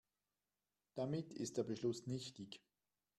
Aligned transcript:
Damit 0.95 1.31
ist 1.35 1.57
der 1.57 1.63
Beschluss 1.63 2.07
nichtig. 2.07 2.59